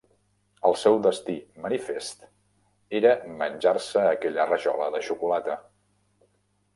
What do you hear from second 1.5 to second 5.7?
manifest era menjar-se aquella rajola de xocolata.